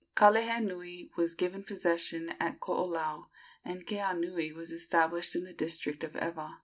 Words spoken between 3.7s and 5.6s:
Keaunui was established in the